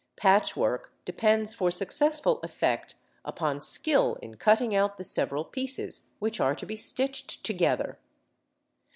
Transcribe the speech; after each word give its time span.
Patchwork 0.15 0.91
depends 1.05 1.53
for 1.53 1.69
successful 1.69 2.39
effect 2.41 2.95
upon 3.23 3.61
skill 3.61 4.15
in 4.15 4.33
cutting 4.33 4.73
out 4.73 4.97
the 4.97 5.03
several 5.03 5.45
pieces 5.45 6.09
which 6.17 6.39
are 6.39 6.55
to 6.55 6.65
be 6.65 6.75
stitched 6.75 7.43
together. 7.43 7.99